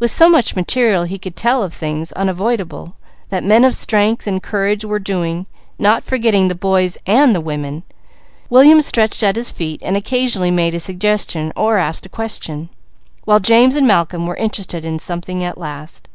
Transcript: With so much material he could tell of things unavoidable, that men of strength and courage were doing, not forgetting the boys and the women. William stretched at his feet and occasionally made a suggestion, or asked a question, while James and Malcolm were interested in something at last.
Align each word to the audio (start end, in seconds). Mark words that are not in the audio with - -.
With 0.00 0.10
so 0.10 0.28
much 0.28 0.56
material 0.56 1.04
he 1.04 1.20
could 1.20 1.36
tell 1.36 1.62
of 1.62 1.72
things 1.72 2.10
unavoidable, 2.14 2.96
that 3.30 3.44
men 3.44 3.64
of 3.64 3.76
strength 3.76 4.26
and 4.26 4.42
courage 4.42 4.84
were 4.84 4.98
doing, 4.98 5.46
not 5.78 6.02
forgetting 6.02 6.48
the 6.48 6.56
boys 6.56 6.98
and 7.06 7.32
the 7.32 7.40
women. 7.40 7.84
William 8.50 8.82
stretched 8.82 9.22
at 9.22 9.36
his 9.36 9.52
feet 9.52 9.80
and 9.84 9.96
occasionally 9.96 10.50
made 10.50 10.74
a 10.74 10.80
suggestion, 10.80 11.52
or 11.54 11.78
asked 11.78 12.04
a 12.04 12.08
question, 12.08 12.70
while 13.24 13.38
James 13.38 13.76
and 13.76 13.86
Malcolm 13.86 14.26
were 14.26 14.34
interested 14.34 14.84
in 14.84 14.98
something 14.98 15.44
at 15.44 15.56
last. 15.56 16.08